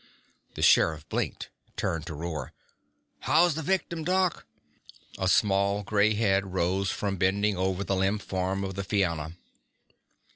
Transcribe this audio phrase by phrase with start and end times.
[0.55, 2.53] The sheriff blinked, turned to roar,
[3.19, 4.47] "How's the victim, Doc?"
[5.19, 9.33] A small gray head rose from bending over the limp form of the Fianna.